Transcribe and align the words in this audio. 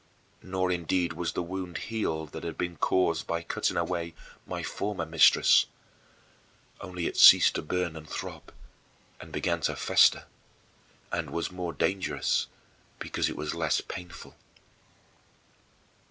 Nor 0.41 0.71
indeed 0.71 1.13
was 1.13 1.33
the 1.33 1.43
wound 1.43 1.77
healed 1.77 2.31
that 2.31 2.43
had 2.43 2.57
been 2.57 2.75
caused 2.75 3.27
by 3.27 3.43
cutting 3.43 3.77
away 3.77 4.15
my 4.47 4.63
former 4.63 5.05
mistress; 5.05 5.67
only 6.79 7.05
it 7.05 7.15
ceased 7.17 7.53
to 7.53 7.61
burn 7.61 7.95
and 7.95 8.09
throb, 8.09 8.51
and 9.19 9.31
began 9.31 9.61
to 9.61 9.75
fester, 9.75 10.25
and 11.11 11.29
was 11.29 11.51
more 11.51 11.71
dangerous 11.71 12.47
because 12.97 13.29
it 13.29 13.37
was 13.37 13.53
less 13.53 13.79
painful. 13.79 14.35